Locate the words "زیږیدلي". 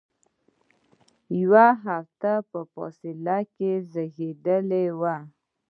3.91-4.85